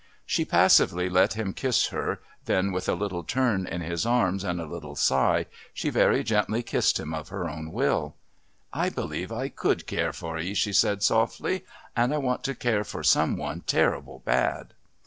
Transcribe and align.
She 0.25 0.45
passively 0.45 1.09
let 1.09 1.33
him 1.33 1.53
kiss 1.53 1.89
her, 1.89 2.21
then 2.45 2.71
with 2.71 2.89
a 2.89 2.95
little 2.95 3.23
turn 3.23 3.67
in 3.67 3.81
his 3.81 4.03
arms 4.03 4.43
and 4.43 4.59
a 4.59 4.65
little 4.65 4.95
sigh 4.95 5.45
she 5.75 5.91
very 5.91 6.23
gently 6.23 6.63
kissed 6.63 6.99
him 6.99 7.13
of 7.13 7.29
her 7.29 7.47
own 7.47 7.71
will. 7.71 8.15
"I 8.73 8.89
believe 8.89 9.31
I 9.31 9.47
could 9.47 9.85
care 9.85 10.11
for 10.11 10.39
'ee," 10.39 10.55
she 10.55 10.73
said 10.73 11.03
softly. 11.03 11.65
"And 11.95 12.15
I 12.15 12.17
want 12.17 12.43
to 12.45 12.55
care 12.55 12.83
for 12.83 13.03
some 13.03 13.37
one 13.37 13.61
terrible 13.61 14.23
bad." 14.25 14.73